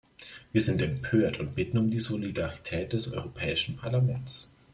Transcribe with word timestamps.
Wir 0.51 0.63
sind 0.63 0.81
empört 0.81 1.39
und 1.39 1.53
bitten 1.53 1.77
um 1.77 1.91
die 1.91 1.99
Solidarität 1.99 2.91
des 2.93 3.13
Europäischen 3.13 3.77
Parlaments. 3.77 4.49